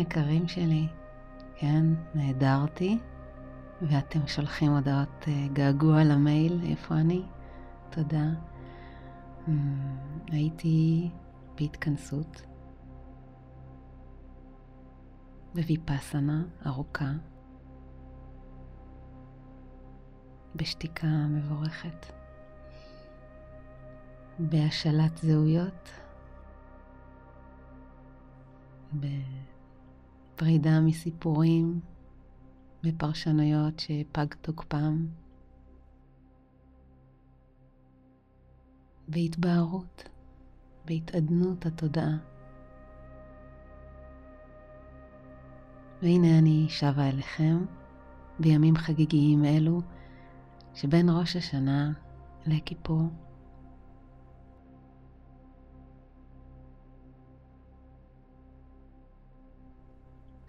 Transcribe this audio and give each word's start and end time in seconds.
היקרים 0.00 0.48
שלי, 0.48 0.88
כן, 1.56 1.86
נהדרתי, 2.14 2.98
ואתם 3.82 4.26
שולחים 4.26 4.72
הודעות 4.72 5.24
אה, 5.28 5.46
געגוע 5.52 6.04
למייל, 6.04 6.60
איפה 6.70 6.94
אני? 6.94 7.22
תודה. 7.90 8.24
Mm, 9.46 9.50
הייתי 10.32 11.10
בהתכנסות, 11.54 12.42
בוויפאסנה 15.54 16.42
ארוכה, 16.66 17.12
בשתיקה 20.56 21.06
מבורכת, 21.06 22.06
בהשאלת 24.38 25.18
זהויות, 25.18 25.90
בפרידה 30.40 30.80
מסיפורים, 30.80 31.80
בפרשנויות 32.82 33.78
שפג 33.78 34.26
תוקפם, 34.40 35.06
בהתבהרות, 39.08 40.08
בהתעדנות 40.84 41.66
התודעה. 41.66 42.16
והנה 46.02 46.38
אני 46.38 46.66
שבה 46.68 47.08
אליכם 47.08 47.64
בימים 48.38 48.76
חגיגיים 48.76 49.44
אלו 49.44 49.80
שבין 50.74 51.08
ראש 51.10 51.36
השנה 51.36 51.92
לכיפור. 52.46 53.08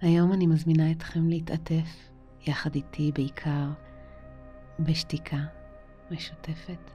היום 0.01 0.33
אני 0.33 0.47
מזמינה 0.47 0.91
אתכם 0.91 1.29
להתעטף 1.29 2.09
יחד 2.47 2.75
איתי 2.75 3.11
בעיקר 3.15 3.69
בשתיקה 4.79 5.37
משותפת. 6.11 6.91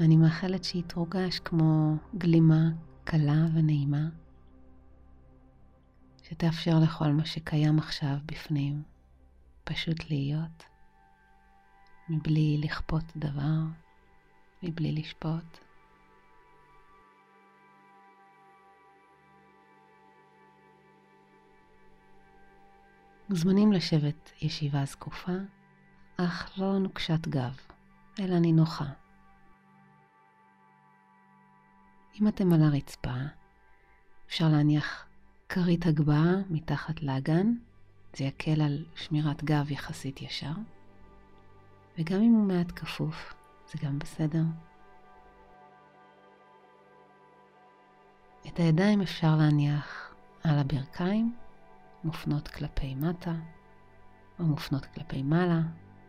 אני 0.00 0.16
מאחלת 0.16 0.64
שהיא 0.64 0.82
תורגש 0.86 1.38
כמו 1.38 1.96
גלימה 2.18 2.70
קלה 3.04 3.46
ונעימה, 3.54 4.08
שתאפשר 6.22 6.78
לכל 6.82 7.12
מה 7.12 7.24
שקיים 7.24 7.78
עכשיו 7.78 8.16
בפנים 8.26 8.82
פשוט 9.64 10.10
להיות, 10.10 10.64
מבלי 12.08 12.58
לכפות 12.58 13.04
דבר, 13.16 13.60
מבלי 14.62 14.92
לשפוט. 14.92 15.61
מוזמנים 23.32 23.72
לשבת 23.72 24.32
ישיבה 24.42 24.84
זקופה, 24.84 25.32
אך 26.16 26.58
לא 26.58 26.78
נוקשת 26.78 27.28
גב, 27.28 27.56
אלא 28.20 28.38
נינוחה. 28.38 28.84
אם 32.20 32.28
אתם 32.28 32.52
על 32.52 32.62
הרצפה, 32.62 33.14
אפשר 34.26 34.48
להניח 34.48 35.06
כרית 35.48 35.86
הגבהה 35.86 36.34
מתחת 36.50 37.02
לאגן, 37.02 37.52
זה 38.16 38.24
יקל 38.24 38.62
על 38.62 38.84
שמירת 38.94 39.44
גב 39.44 39.70
יחסית 39.70 40.22
ישר, 40.22 40.54
וגם 41.98 42.22
אם 42.22 42.32
הוא 42.32 42.44
מעט 42.46 42.72
כפוף, 42.76 43.34
זה 43.72 43.78
גם 43.86 43.98
בסדר. 43.98 44.44
את 48.46 48.58
הידיים 48.58 49.00
אפשר 49.00 49.36
להניח 49.36 50.14
על 50.44 50.58
הברכיים, 50.58 51.41
מופנות 52.04 52.48
כלפי 52.48 52.94
מטה, 52.94 53.34
או 54.38 54.44
מופנות 54.44 54.86
כלפי 54.86 55.22
מעלה, 55.22 55.60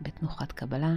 בתנוחת 0.02 0.52
קבלה. 0.52 0.94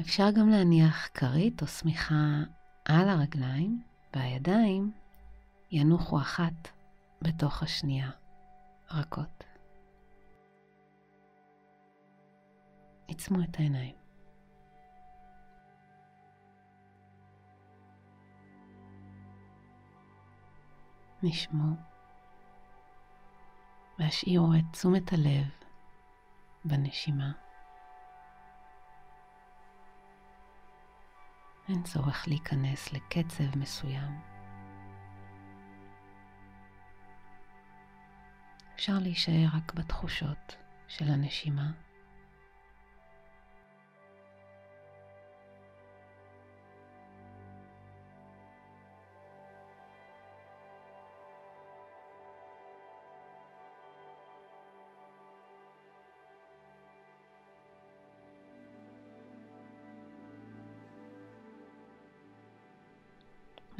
אפשר 0.00 0.30
גם 0.30 0.48
להניח 0.48 1.08
כרית 1.14 1.62
או 1.62 1.66
שמיכה 1.66 2.42
על 2.84 3.08
הרגליים, 3.08 3.82
והידיים 4.14 4.92
ינוחו 5.70 6.18
אחת 6.18 6.68
בתוך 7.22 7.62
השנייה, 7.62 8.10
רכות. 8.90 9.44
עצמו 13.08 13.38
את 13.42 13.56
העיניים. 13.58 13.99
נשמו 21.22 21.76
והשאירו 23.98 24.54
את 24.54 24.64
תשומת 24.72 25.12
הלב 25.12 25.46
בנשימה. 26.64 27.32
אין 31.68 31.82
צורך 31.82 32.28
להיכנס 32.28 32.92
לקצב 32.92 33.58
מסוים. 33.58 34.20
אפשר 38.74 38.98
להישאר 38.98 39.46
רק 39.56 39.74
בתחושות 39.74 40.56
של 40.88 41.04
הנשימה. 41.08 41.70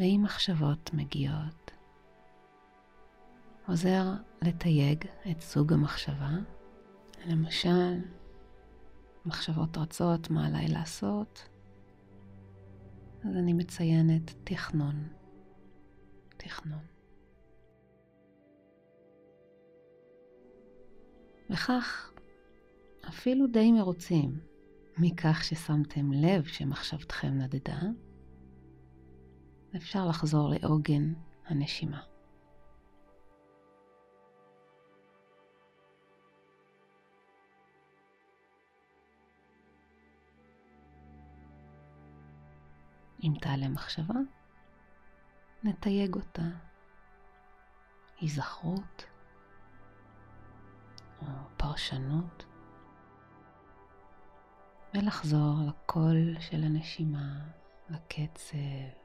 ואם 0.01 0.21
מחשבות 0.25 0.91
מגיעות, 0.95 1.71
עוזר 3.67 4.13
לתייג 4.43 5.05
את 5.31 5.41
סוג 5.41 5.73
המחשבה. 5.73 6.31
למשל, 7.27 7.99
מחשבות 9.27 9.77
רצות 9.79 10.31
מה 10.31 10.47
עליי 10.47 10.69
לעשות, 10.69 11.49
אז 13.25 13.37
אני 13.37 13.53
מציינת 13.53 14.35
תכנון. 14.45 15.09
תכנון. 16.37 16.85
וכך 21.51 22.13
אפילו 23.09 23.47
די 23.47 23.73
מרוצים 23.73 24.41
מכך 24.99 25.45
ששמתם 25.45 26.13
לב 26.13 26.45
שמחשבתכם 26.45 27.29
נדדה, 27.29 27.81
אפשר 29.77 30.07
לחזור 30.09 30.51
לעוגן 30.51 31.13
הנשימה. 31.47 32.03
אם 43.23 43.33
תעלה 43.41 43.69
מחשבה, 43.69 44.15
נתייג 45.63 46.15
אותה. 46.15 46.43
היזכרות 48.21 49.05
או 51.23 51.27
פרשנות, 51.57 52.45
ולחזור 54.95 55.55
לקול 55.69 56.41
של 56.41 56.65
הנשימה, 56.65 57.41
לקצב, 57.91 59.00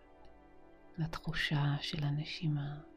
לתחושה 0.98 1.76
של 1.82 2.04
הנשימה. 2.04 2.95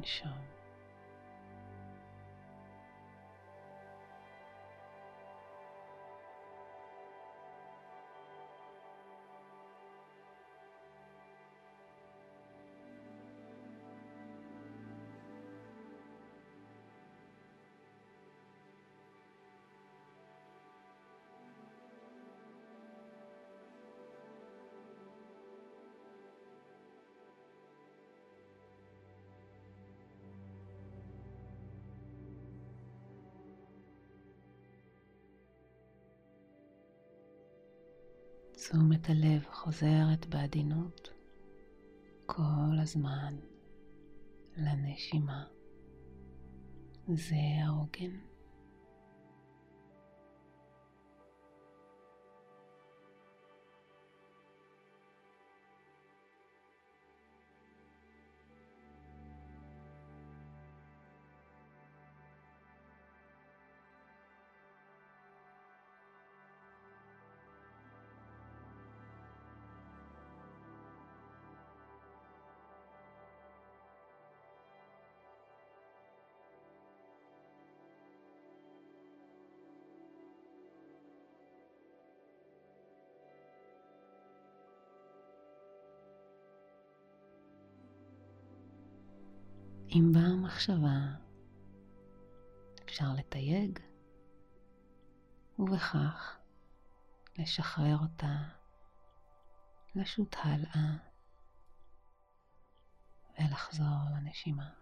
إن 0.00 0.59
תשומת 38.62 39.10
הלב 39.10 39.44
חוזרת 39.52 40.26
בעדינות 40.26 41.10
כל 42.26 42.78
הזמן 42.82 43.36
לנשימה. 44.56 45.44
זה 47.08 47.34
העוגן. 47.64 48.29
אם 89.94 90.12
באה 90.12 90.36
מחשבה, 90.36 90.98
אפשר 92.84 93.12
לתייג, 93.18 93.78
ובכך 95.58 96.38
לשחרר 97.38 97.96
אותה, 98.02 98.36
לשוט 99.94 100.36
הלאה 100.38 100.96
ולחזור 103.38 104.04
לנשימה. 104.16 104.79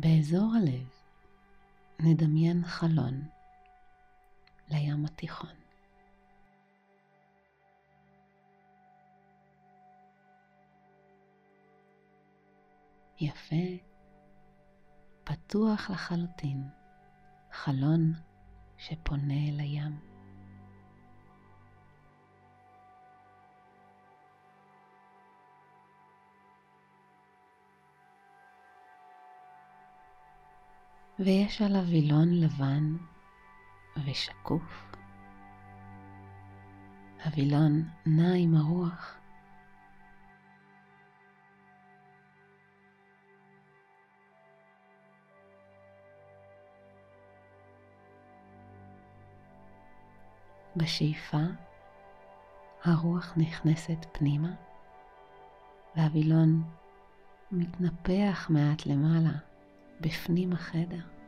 באזור 0.00 0.52
הלב 0.56 0.88
נדמיין 2.00 2.64
חלון 2.64 3.28
לים 4.68 5.04
התיכון. 5.04 5.54
יפה, 13.20 13.54
פתוח 15.24 15.90
לחלוטין, 15.90 16.68
חלון 17.52 18.12
שפונה 18.76 19.34
אל 19.48 19.60
הים. 19.60 20.17
ויש 31.20 31.62
עליו 31.62 31.82
וילון 31.82 32.28
לבן 32.30 32.96
ושקוף. 34.06 34.92
הווילון 37.24 37.88
נע 38.06 38.34
עם 38.36 38.54
הרוח. 38.54 39.14
בשאיפה 50.76 51.36
הרוח 52.84 53.32
נכנסת 53.36 54.06
פנימה 54.12 54.52
והווילון 55.96 56.62
מתנפח 57.52 58.46
מעט 58.50 58.86
למעלה 58.86 59.47
בפנים 60.00 60.52
החדר. 60.52 61.18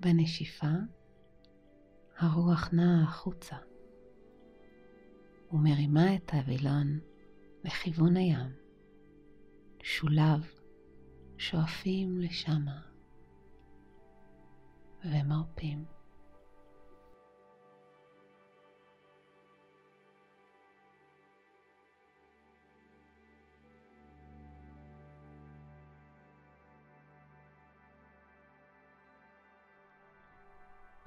בנשיפה 0.00 0.66
הרוח 2.18 2.68
נעה 2.72 3.02
החוצה 3.02 3.56
ומרימה 5.52 6.14
את 6.14 6.30
הווילון 6.34 7.00
לכיוון 7.64 8.16
הים, 8.16 8.52
שולב 9.82 10.50
שואפים 11.38 12.18
לשמה 12.18 12.80
ומרפים. 15.04 15.84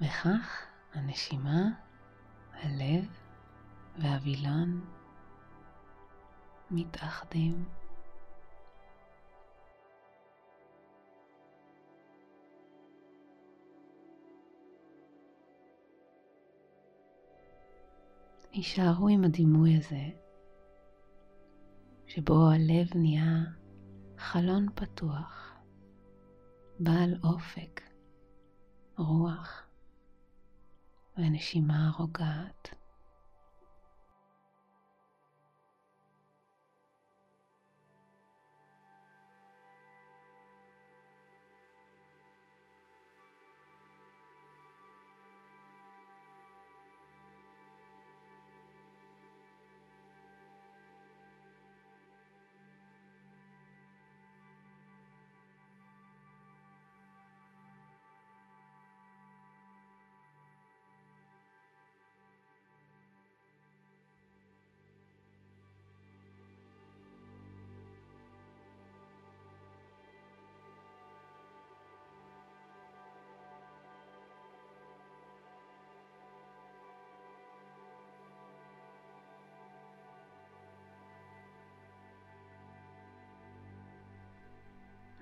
וכך 0.00 0.66
הנשימה, 0.92 1.68
הלב 2.52 3.06
והווילון 3.98 4.93
מתאחדים. 6.70 7.64
הישארו 18.52 19.08
עם 19.08 19.24
הדימוי 19.24 19.76
הזה, 19.76 20.04
שבו 22.06 22.50
הלב 22.50 22.86
נהיה 22.94 23.44
חלון 24.18 24.66
פתוח, 24.74 25.54
בעל 26.78 27.14
אופק 27.24 27.80
רוח 28.98 29.66
ונשימה 31.16 31.90
רוגעת. 31.98 32.83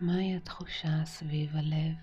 מהי 0.02 0.37
התחושה 0.37 1.04
סביב 1.04 1.56
הלב? 1.56 1.94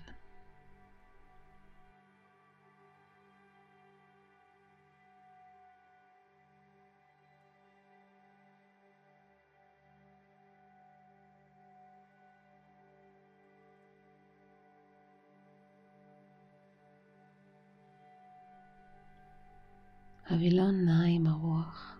הווילון 20.30 20.84
נע 20.84 21.04
עם 21.06 21.26
הרוח. 21.26 21.99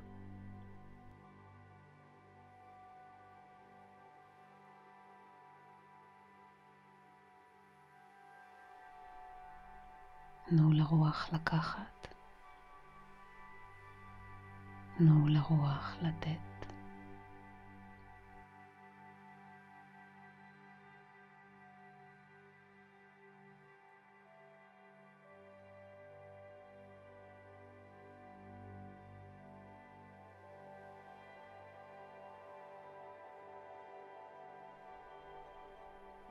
תנו 10.51 10.73
לרוח 10.73 11.29
לקחת. 11.33 12.09
תנו 14.99 15.29
לרוח 15.29 15.97
לתת. 16.03 16.67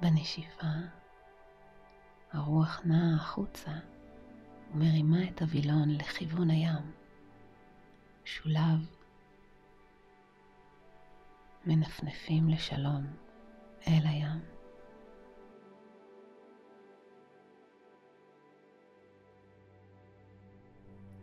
בנשיפה 0.01 0.67
הרוח 2.31 2.81
נעה 2.85 3.15
החוצה 3.15 3.71
ומרימה 4.73 5.29
את 5.29 5.41
הווילון 5.41 5.89
לכיוון 5.91 6.49
הים. 6.49 6.91
שולב 8.25 8.95
מנפנפים 11.65 12.49
לשלום 12.49 13.05
אל 13.87 14.07
הים. 14.07 14.39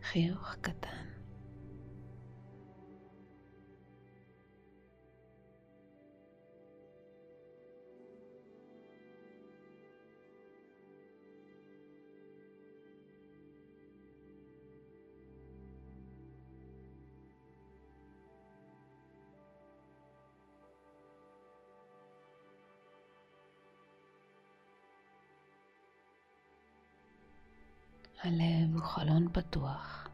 חיוך 0.01 0.55
קטן. 0.61 1.16
הלב 28.27 28.75
הוא 28.75 28.83
חלון 28.83 29.27
פתוח, 29.33 30.07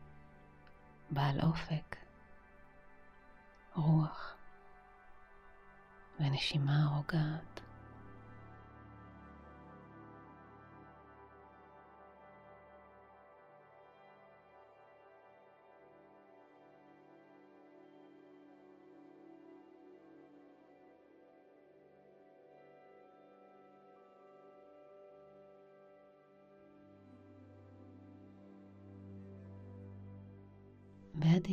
בעל 1.09 1.41
אופק, 1.41 1.95
רוח 3.75 4.35
ונשימה 6.19 6.87
רוגעת. 6.95 7.62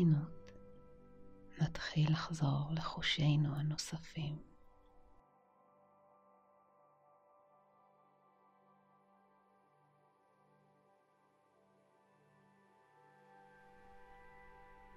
בעדינות 0.00 0.52
נתחיל 1.60 2.12
לחזור 2.12 2.70
לחושינו 2.72 3.56
הנוספים. 3.56 4.38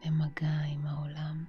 במגע 0.05 0.60
עם 0.67 0.86
העולם. 0.88 1.45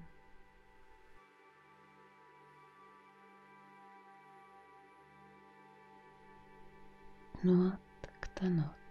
תנועות 7.43 8.07
קטנות 8.21 8.84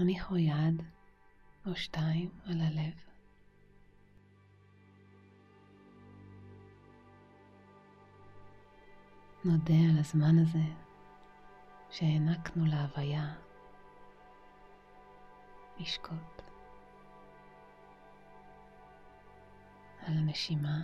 הניחו 0.00 0.36
יד 0.36 0.82
או 1.66 1.76
שתיים 1.76 2.30
על 2.46 2.60
הלב. 2.60 2.94
נודה 9.44 9.74
על 9.90 9.98
הזמן 9.98 10.38
הזה 10.38 10.74
שהענקנו 11.90 12.66
להוויה 12.66 13.34
לשקוט. 15.78 16.42
על 20.06 20.16
הנשימה 20.16 20.80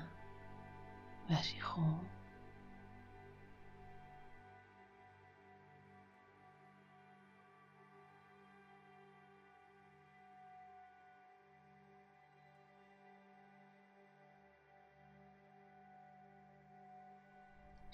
והשחרור. 1.30 2.04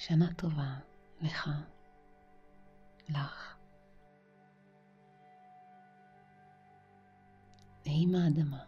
שנה 0.07 0.35
טובה 0.35 0.75
לך, 1.21 1.49
לך. 3.09 3.57
נעים 7.87 8.15
האדמה. 8.15 8.65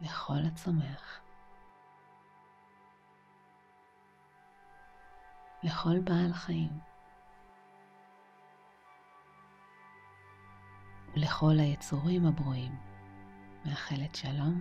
לכל 0.00 0.38
הצומח. 0.52 1.20
לכל 5.62 5.98
בעל 6.04 6.32
חיים. 6.32 6.80
ולכל 11.14 11.58
היצורים 11.58 12.26
הברואים 12.26 12.76
מאחלת 13.64 14.14
שלום 14.14 14.60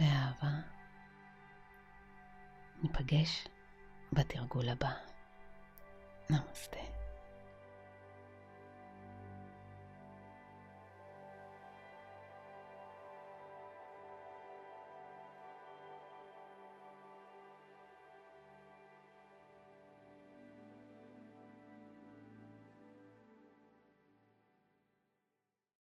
ואהבה. 0.00 0.77
ניפגש 2.82 3.48
בתרגול 4.12 4.68
הבא. 4.68 4.90
נמסטה. 6.30 6.97